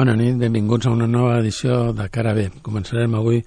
[0.00, 2.46] Bona nit, benvinguts a una nova edició de Cara B.
[2.64, 3.42] Començarem avui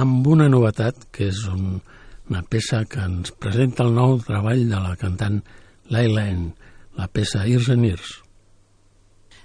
[0.00, 1.82] amb una novetat, que és un,
[2.30, 5.42] una peça que ens presenta el nou treball de la cantant
[5.92, 6.46] Laila N,
[6.96, 8.14] la peça Ears and Ears.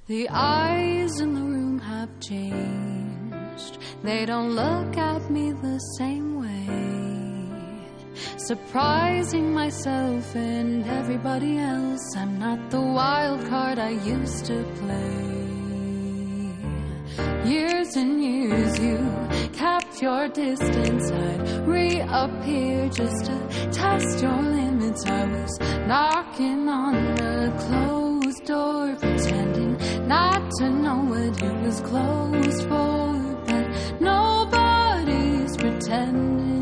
[0.07, 3.81] The eyes in the room have changed.
[4.05, 6.63] They don't look at me the same way.
[8.37, 12.15] Surprising myself and everybody else.
[12.15, 15.46] I'm not the wild card I used to play.
[17.45, 18.97] Years and years you
[19.53, 21.11] kept your distance.
[21.11, 25.05] I'd reappear just to test your limits.
[25.05, 29.77] I was knocking on a closed door, pretending
[30.07, 33.37] not to know what it was closed for.
[33.45, 36.56] But nobody's pretending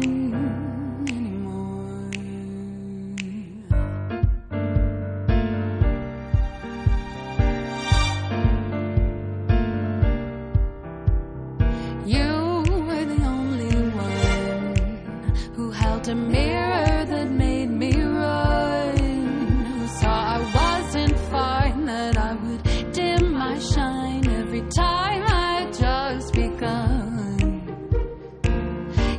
[24.69, 27.61] time I just begun.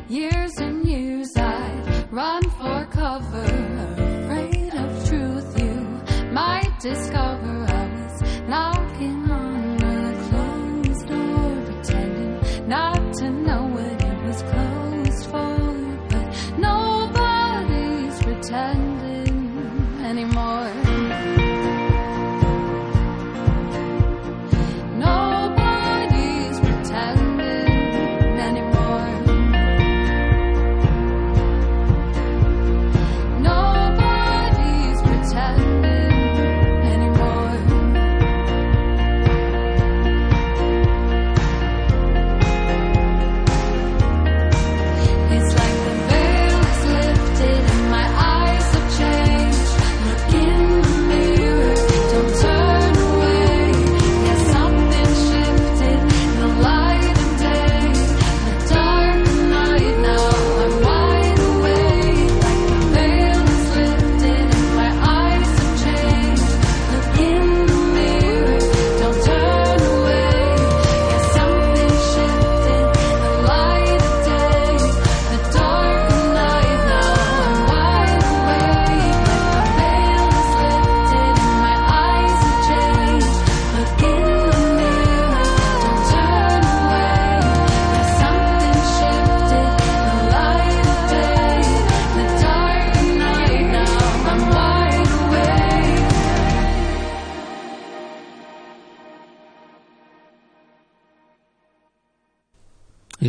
[0.09, 5.75] Years and years I'd run for cover, afraid of truth you
[6.31, 7.26] might discover.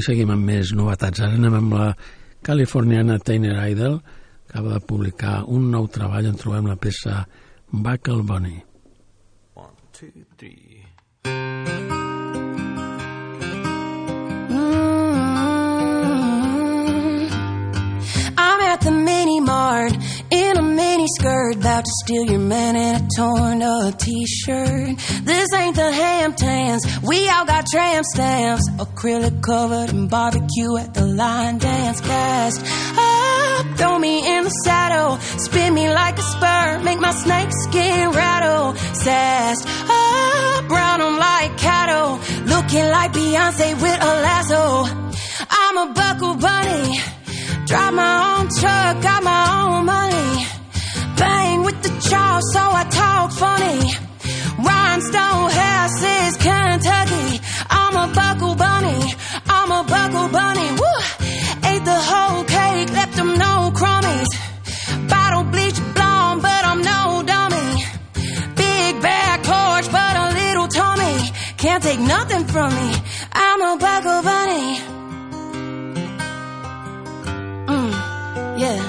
[0.09, 1.21] Seguim amb més novetats.
[1.21, 1.89] Ara anem amb la
[2.47, 3.99] californiana Tainer Idol,
[4.49, 7.27] que acaba de publicar un nou treball on trobem la peça
[7.71, 8.57] Buckle Bunny.
[9.55, 10.87] One, two, three.
[18.39, 20.18] I'm at the mini mart
[21.17, 24.97] skirt, about to steal your man in a torn up t-shirt.
[25.23, 31.07] This ain't the Hamptons, we all got tramp stamps, acrylic covered in barbecue at the
[31.07, 32.61] line dance cast.
[32.97, 38.11] Up, throw me in the saddle, spin me like a spur, make my snake skin
[38.11, 38.75] rattle.
[38.95, 44.87] Sassed up, brown 'em like cattle, looking like Beyonce with a lasso.
[45.51, 47.01] I'm a buckle bunny.
[47.67, 50.47] Drive my own truck, got my own money.
[51.19, 53.79] Bang with the jaw, so I talk funny.
[54.69, 57.41] Rhinestone hair says Kentucky.
[57.71, 59.15] I'm a buckle bunny.
[59.47, 60.69] I'm a buckle bunny.
[60.81, 60.99] Woo!
[61.71, 64.31] Ate the whole cake, left them no crummies.
[65.09, 67.85] Bottle bleach blonde, but I'm no dummy.
[68.57, 71.17] Big back porch, but a little tummy.
[71.57, 72.95] Can't take nothing from me.
[73.33, 74.79] I'm a buckle bunny.
[77.67, 78.88] Mm, yeah.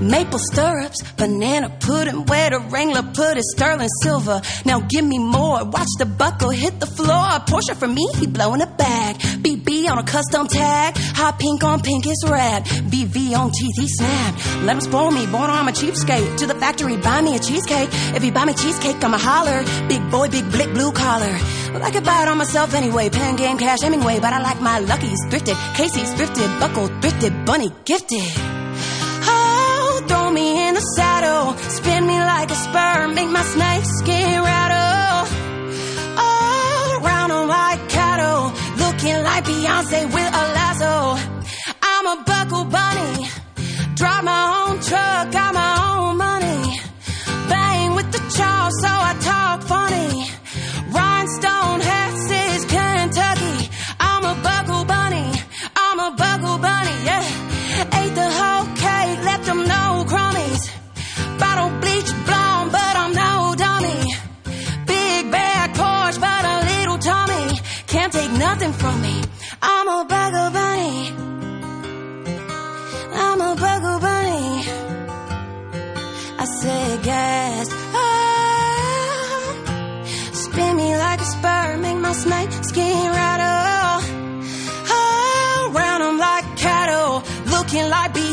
[0.00, 4.42] Maple stirrups, banana pudding, where the Wrangler put his sterling silver.
[4.64, 5.64] Now give me more.
[5.64, 7.40] Watch the buckle hit the floor.
[7.48, 9.16] Porsche for me, he blowing a bag.
[9.16, 12.64] BB on a custom tag, hot pink on pink is rad.
[12.64, 14.34] BV on teeth, he snap.
[14.64, 16.38] Let him spoil me, born I'm a cheapskate.
[16.38, 17.88] To the factory, buy me a cheesecake.
[18.14, 19.64] If you buy me cheesecake, I'ma holler.
[19.88, 21.38] Big boy, big blick, blue collar.
[21.82, 23.10] I could buy it on myself anyway.
[23.10, 24.20] Pen game, cash, Hemingway.
[24.20, 25.56] But I like my luckies thrifted.
[25.74, 28.55] Casey's thrifted, buckle thrifted, bunny gifted
[30.36, 35.20] me in the saddle, spin me like a spur, make my snake skin rattle.
[36.24, 38.44] Oh, round on like cattle,
[38.84, 40.94] looking like Beyonce with a lasso.
[41.90, 43.14] I'm a buckle bunny,
[43.94, 45.28] drive my own truck.
[45.45, 45.45] I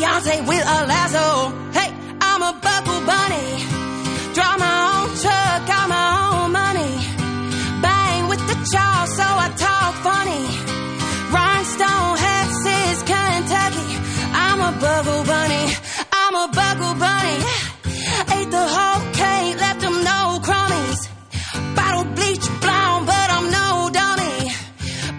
[0.03, 1.27] Beyonce with a lasso.
[1.71, 1.89] Hey,
[2.19, 3.47] I'm a buckle bunny.
[4.35, 6.93] Draw my own truck, got my own money.
[7.81, 10.43] Bang with the chaw, so I talk funny.
[11.31, 13.91] Rhinestone hat says Kentucky.
[14.45, 15.65] I'm a buckle bunny.
[16.11, 17.39] I'm a buckle bunny.
[18.35, 20.99] Ate the whole cake, left them no crummies.
[21.77, 24.51] Bottle bleach blonde, but I'm no dummy.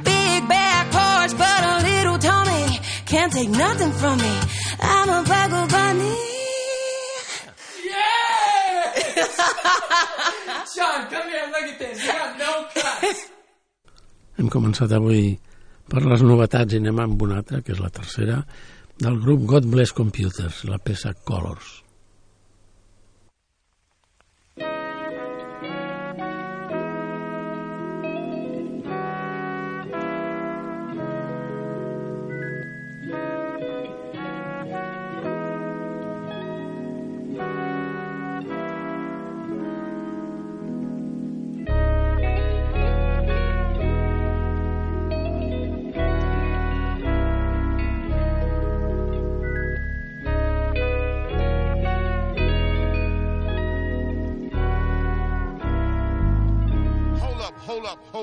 [0.05, 2.81] Big back porch, but a little Tommy.
[3.07, 4.44] Can't take nothing from me.
[10.85, 12.05] Sean, come here, look at this.
[12.05, 13.31] You got no cuts.
[14.39, 15.37] Hem començat avui
[15.91, 18.41] per les novetats i anem amb una altra, que és la tercera,
[19.01, 21.84] del grup God Bless Computers, la peça Colors.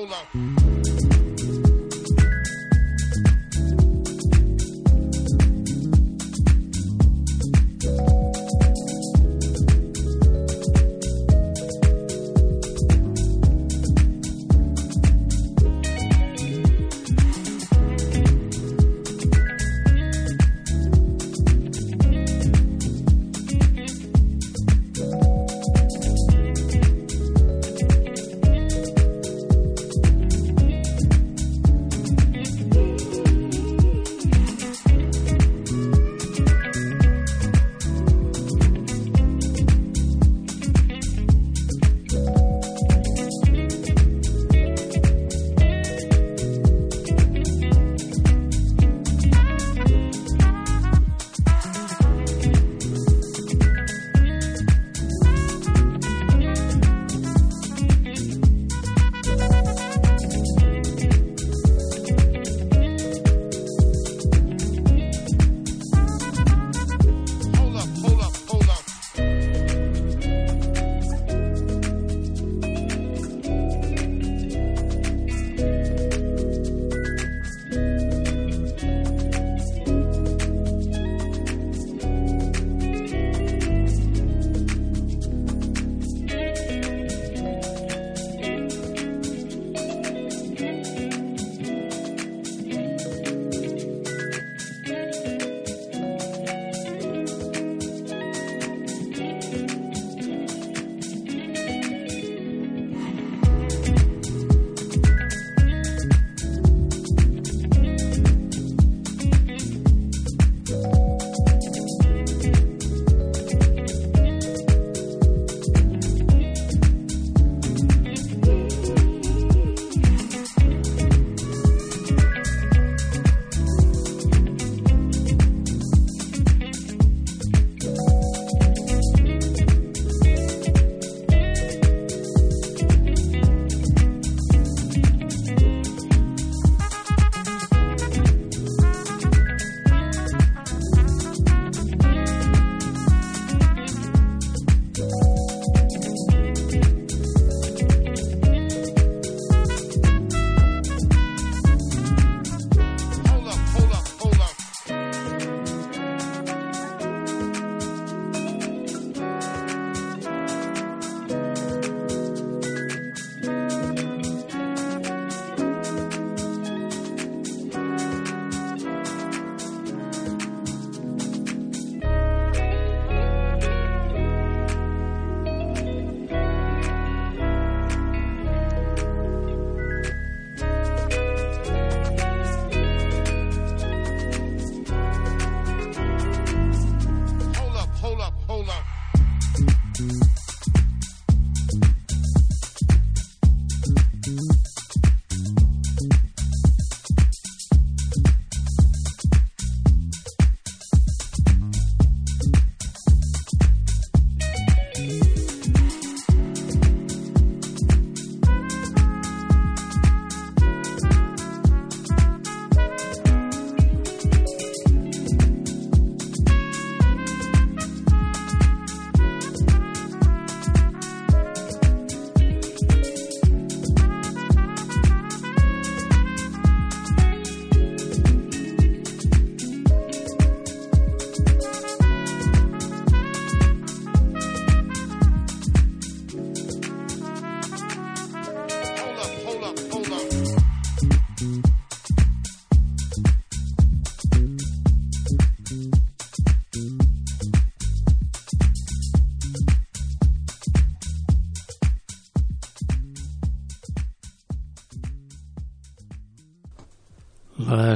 [0.04, 0.51] 嗯嗯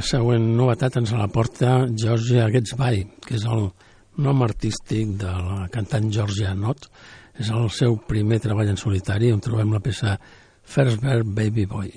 [0.07, 3.67] següent novetat ens la porta Georgia Gets By, que és el
[4.23, 6.87] nom artístic de la cantant Georgia Knott.
[7.37, 10.17] És el seu primer treball en solitari on trobem la peça
[10.63, 11.91] First Bird Baby Boy.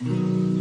[0.00, 0.57] I'm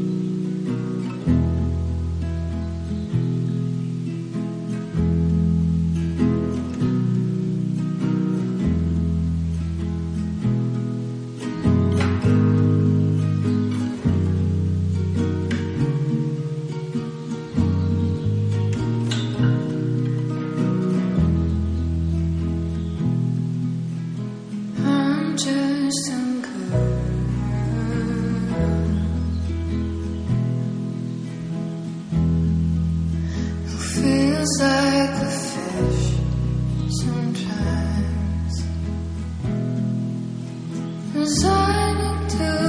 [42.37, 42.66] to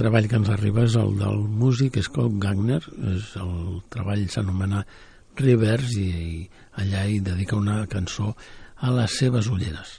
[0.00, 2.80] treball que ens arriba és el del músic Scott Gagner.
[3.14, 4.84] És el treball s'anomena
[5.40, 8.32] Rivers i, i allà hi dedica una cançó
[8.80, 9.98] a les seves ulleres.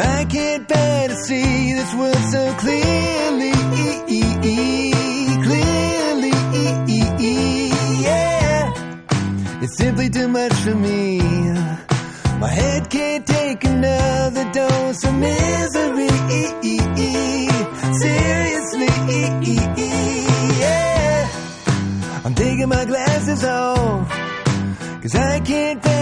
[0.00, 3.52] I can't bear to see this world so clearly
[5.48, 6.32] Clearly
[8.02, 8.72] Yeah.
[9.62, 11.18] It's simply too much for me.
[12.38, 16.08] My head can't take another dose of misery.
[18.04, 18.88] Seriously
[20.60, 21.28] Yeah.
[22.24, 24.08] I'm taking my glasses off.
[25.02, 25.97] Cause I can't bear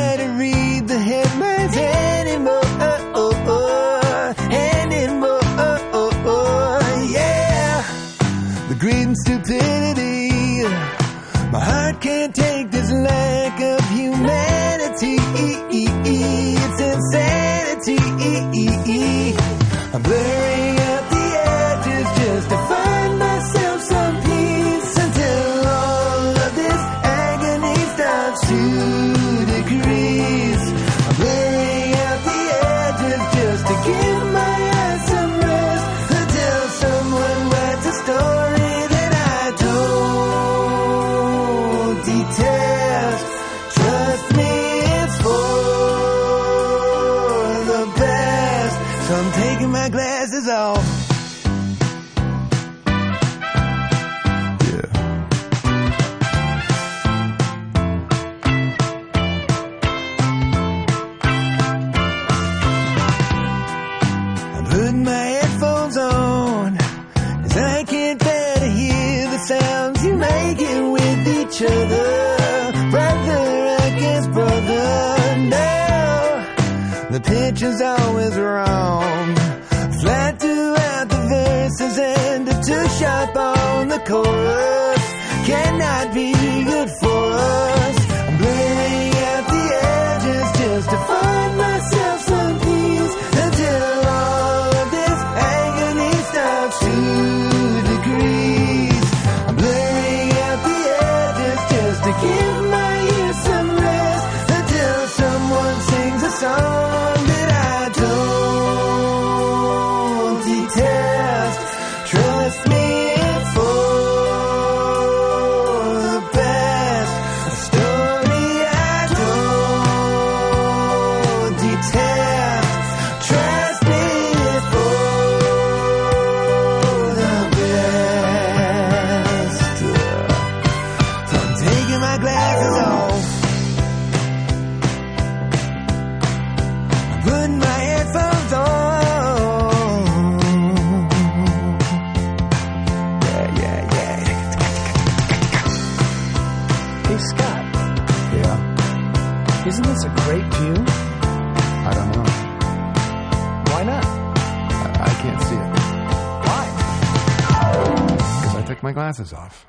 [159.17, 159.65] glasses off.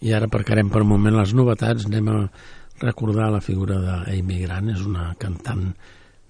[0.00, 1.84] I ara aparcarem per un moment les novetats.
[1.86, 2.20] Anem a
[2.80, 4.70] recordar la figura d'Amy Grant.
[4.72, 5.74] És una cantant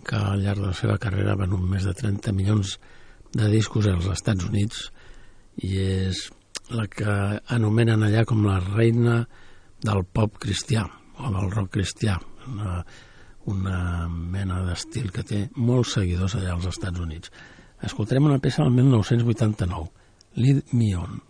[0.03, 2.79] que al llarg de la seva carrera va un més de 30 milions
[3.31, 4.88] de discos als Estats Units
[5.62, 6.31] i és
[6.75, 7.14] la que
[7.55, 9.20] anomenen allà com la reina
[9.85, 10.83] del pop cristià
[11.20, 12.16] o del rock cristià.
[12.51, 12.81] Una,
[13.50, 17.32] una mena d'estil que té molts seguidors allà als Estats Units.
[17.90, 19.90] Escoltarem una peça del 1989,
[20.36, 21.29] Lead Me On.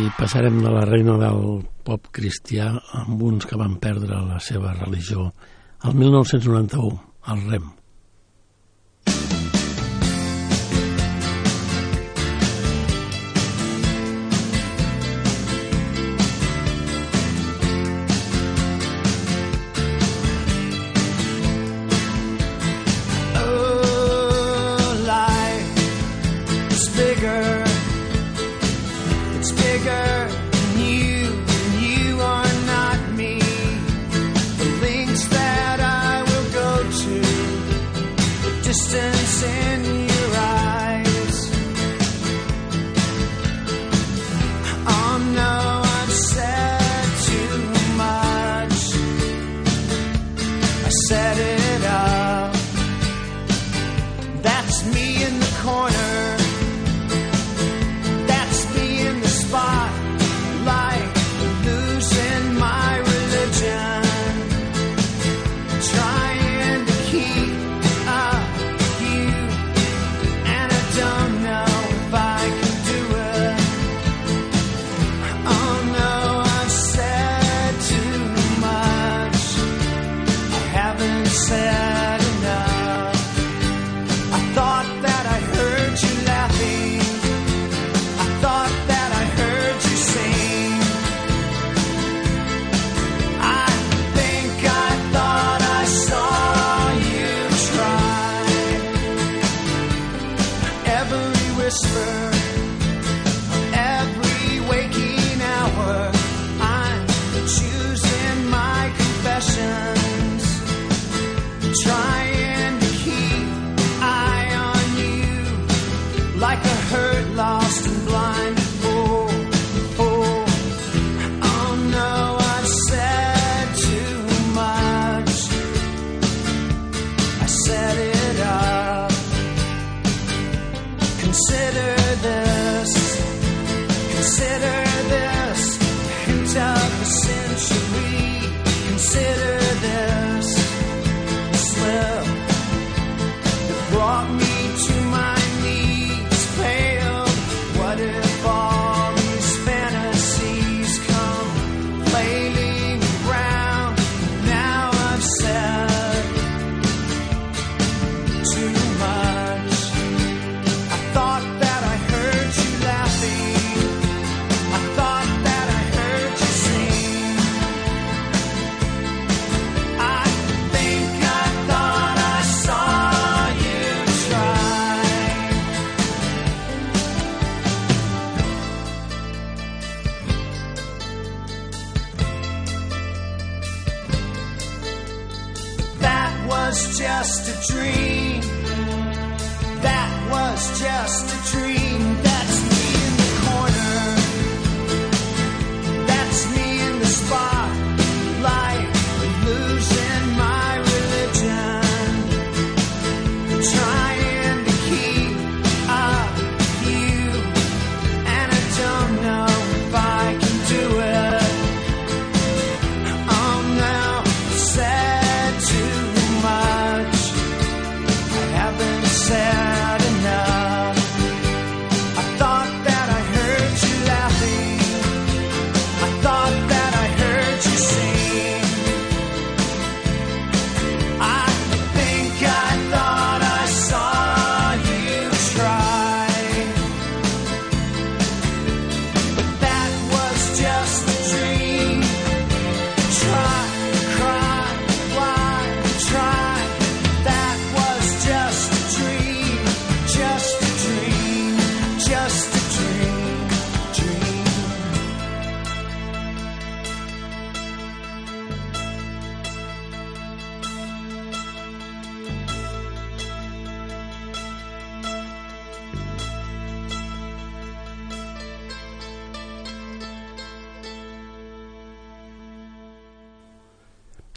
[0.00, 2.70] i passarem de la reina del pop cristià
[3.02, 5.28] amb uns que van perdre la seva religió
[5.84, 7.81] el 1991, al REM.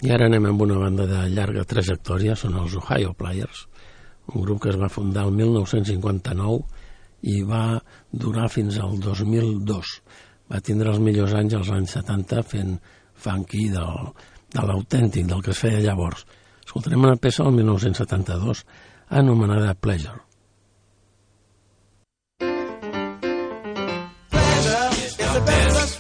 [0.06, 3.64] I ara anem amb una banda de llarga trajectòria, són els Ohio Players,
[4.36, 6.60] un grup que es va fundar el 1959
[7.34, 7.80] i va
[8.14, 9.96] durar fins al 2002.
[10.54, 12.78] Va tindre els millors anys als anys 70 fent
[13.18, 14.14] funky del,
[14.54, 16.22] de l'autèntic, del que es feia llavors.
[16.62, 18.62] Escoltarem una peça del 1972
[19.10, 20.22] anomenada Pleasure.
[24.30, 25.95] Pleasure is the best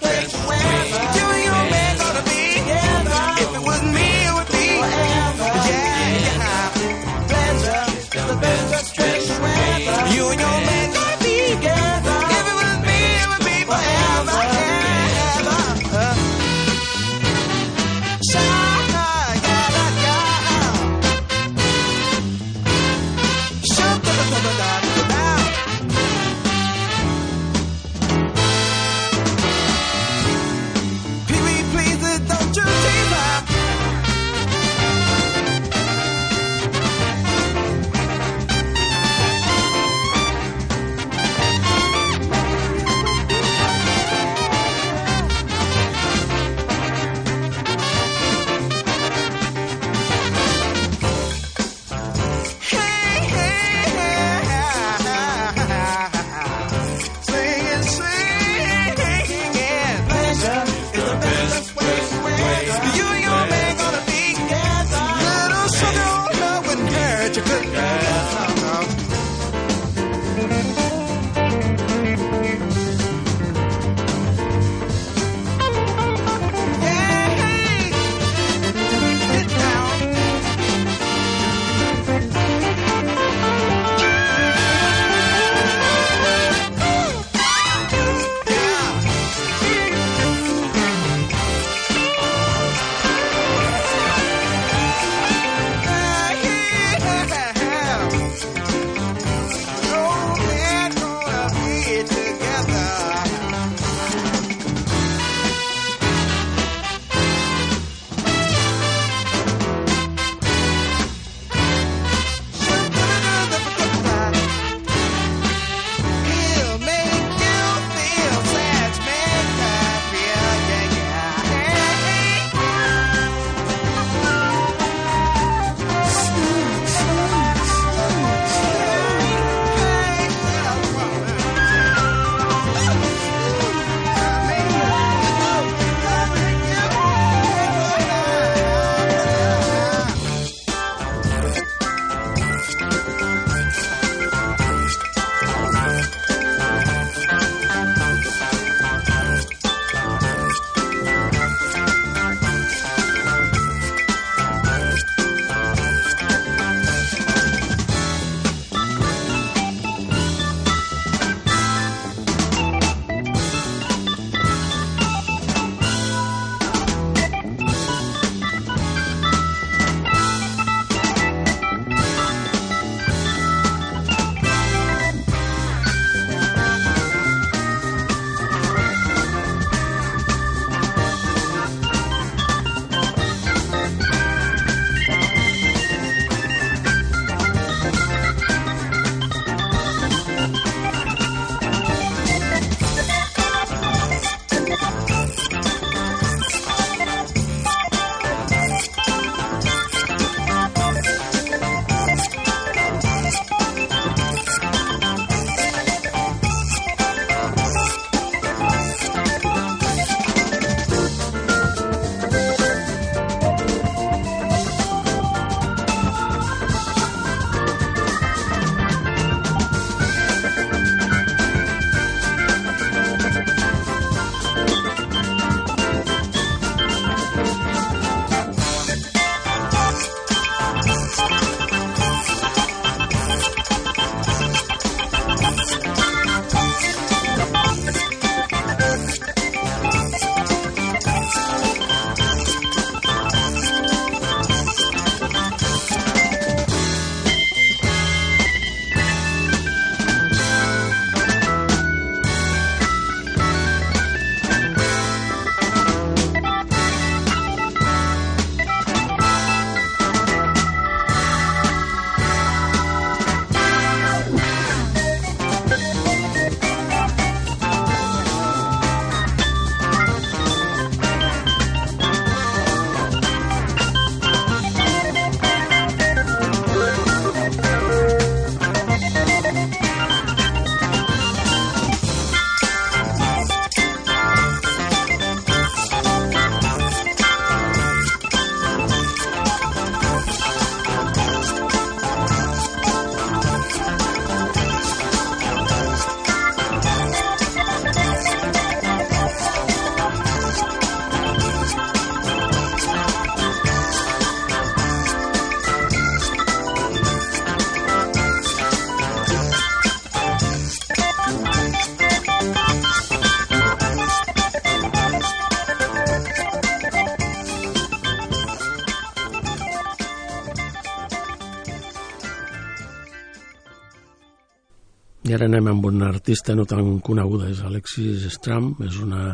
[325.35, 329.33] Ara anem amb una artista no tan coneguda, és Alexis Stram, és una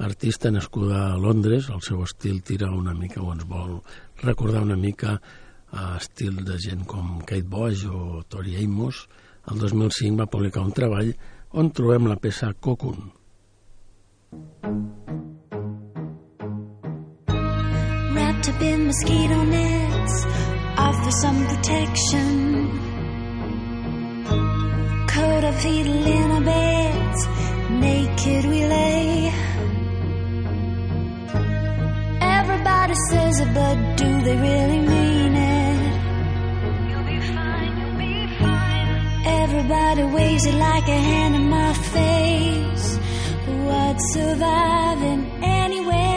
[0.00, 3.74] artista nascuda a Londres, el seu estil tira una mica o ens vol
[4.22, 5.18] recordar una mica
[5.68, 9.02] a estil de gent com Kate Bush o Tori Amos.
[9.52, 11.12] El 2005 va publicar un treball
[11.52, 13.12] on trobem la peça Cocoon.
[18.14, 20.24] wrapped up in mosquito nets,
[20.78, 22.43] offer some protection.
[25.44, 27.28] Coat of fetal in our beds,
[27.68, 29.32] naked we lay.
[32.20, 35.80] Everybody says it, but do they really mean it?
[36.88, 39.26] You'll be fine, you'll be fine.
[39.42, 42.98] Everybody waves it like a hand in my face.
[43.44, 46.13] But What's surviving anyway?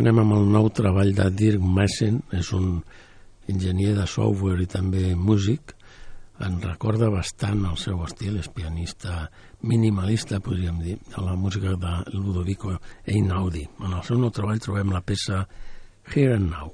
[0.00, 2.78] Anem amb el nou treball de Dirk Massen, és un
[3.50, 5.74] enginyer de software i també músic.
[6.40, 9.26] En recorda bastant el seu estil, és pianista
[9.60, 13.66] minimalista, podríem dir, de la música de Ludovico Einaudi.
[13.84, 15.44] En el seu nou treball trobem la peça
[16.08, 16.72] Here and Now.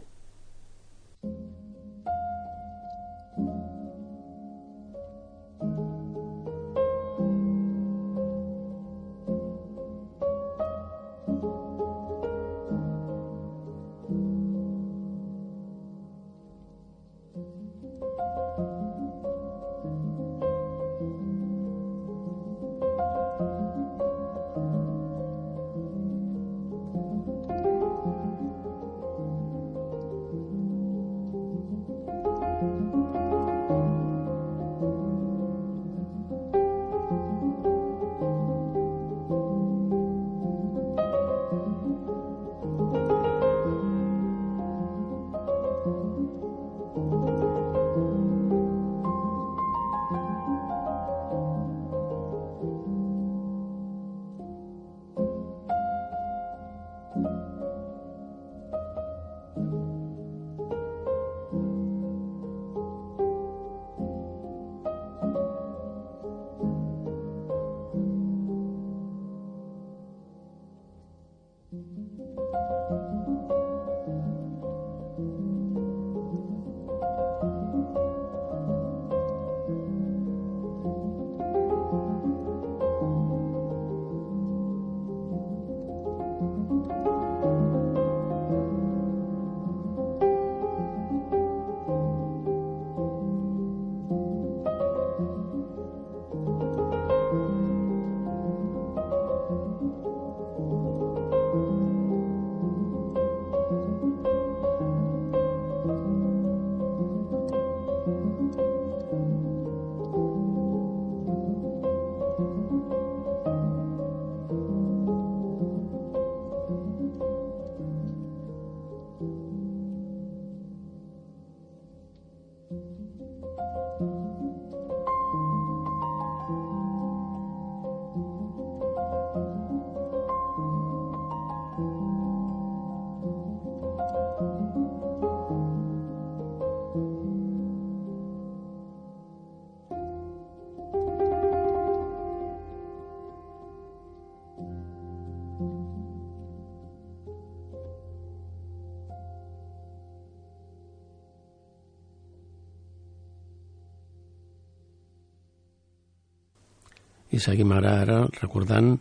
[157.37, 158.95] I seguim ara, ara recordant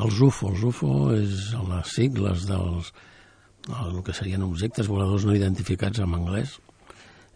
[0.00, 0.50] els UFO.
[0.52, 2.92] Els UFO és les sigles dels
[3.72, 6.58] el que serien objectes voladors no identificats en anglès.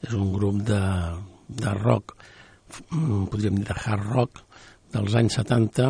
[0.05, 0.81] És un grup de,
[1.49, 2.15] de rock,
[2.91, 4.43] mm, podríem dir de hard rock,
[4.93, 5.89] dels anys 70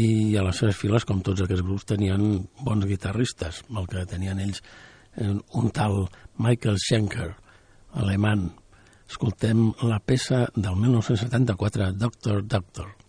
[0.00, 3.62] i a les seves files, com tots aquests grups, tenien bons guitarristes.
[3.70, 4.62] El que tenien ells,
[5.16, 6.04] eh, un tal
[6.38, 7.30] Michael Schenker,
[7.94, 8.48] alemany.
[9.08, 13.03] Escoltem la peça del 1974, Doctor Doctor.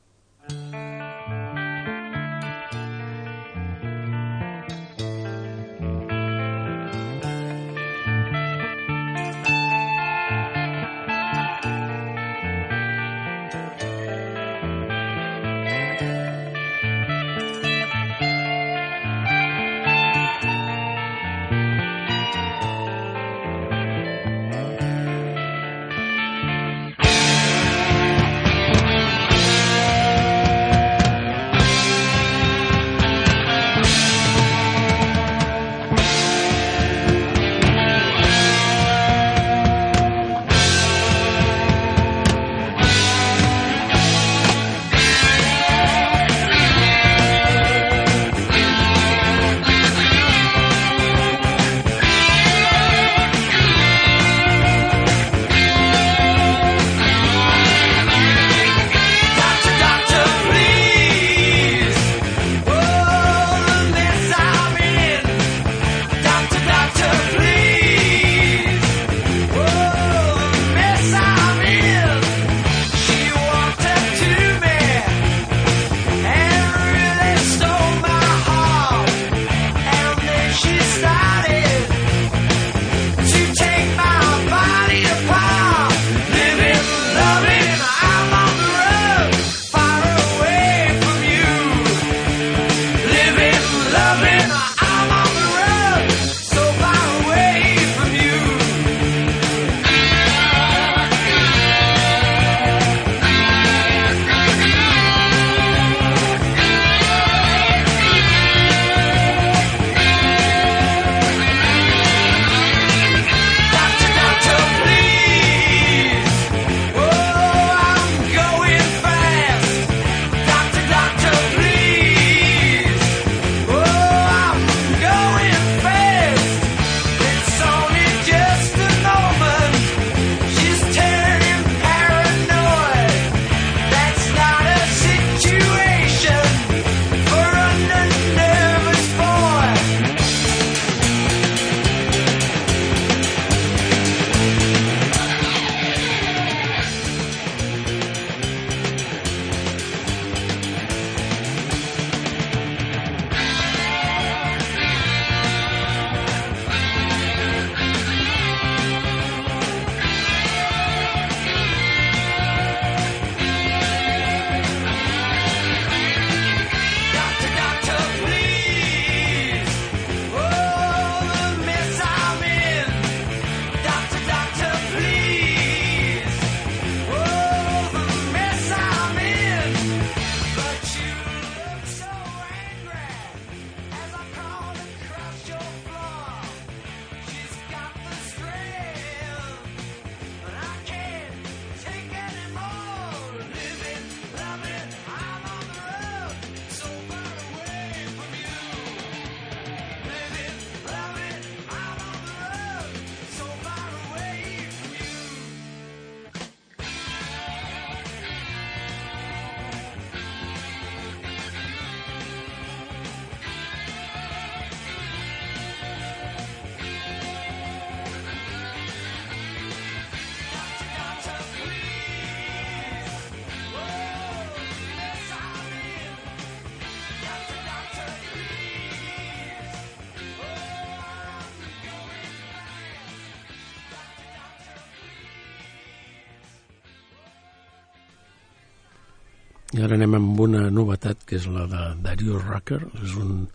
[239.96, 242.82] anem amb una novetat, que és la de Dario Rucker.
[243.04, 243.48] És un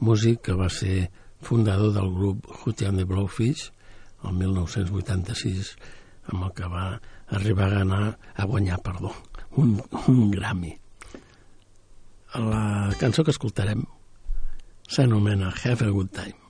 [0.00, 1.10] músic que va ser
[1.44, 3.70] fundador del grup Hootie and the Blowfish
[4.24, 5.72] el 1986,
[6.32, 6.84] amb el que va
[7.38, 8.02] arribar a, ganar,
[8.36, 9.14] a guanyar perdó,
[9.56, 9.78] un,
[10.08, 10.74] un Grammy.
[12.34, 13.82] La cançó que escoltarem
[14.86, 16.49] s'anomena Have a Good Time.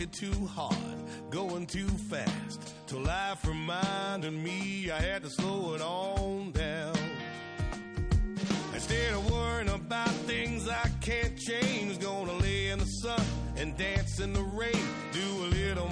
[0.00, 0.76] working too hard,
[1.30, 2.74] going too fast.
[2.86, 6.96] Till life reminded me I had to slow it on down.
[8.72, 13.20] Instead of worrying about things I can't change, gonna lay in the sun
[13.56, 15.89] and dance in the rain, do a little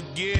[0.00, 0.39] forget.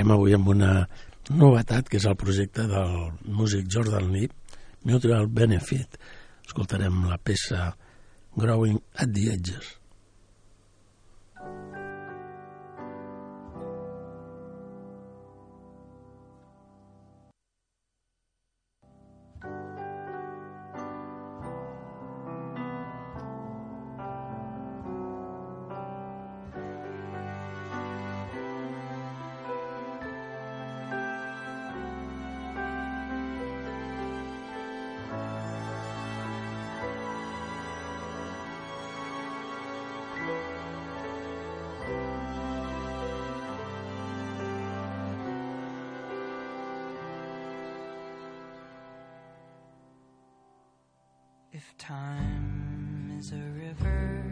[0.00, 0.88] acabarem avui amb una
[1.28, 4.30] novetat, que és el projecte del músic Jordan Lee,
[4.84, 5.98] Mutual Benefit.
[6.46, 7.74] Escoltarem la peça
[8.36, 9.79] Growing at the Edges.
[51.60, 54.24] If time is a river,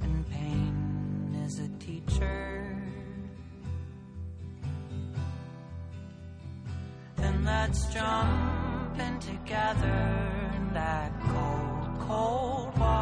[0.00, 2.64] and pain is a teacher,
[7.16, 12.93] then let's jump in together in that cold, cold water.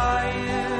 [0.00, 0.79] flying.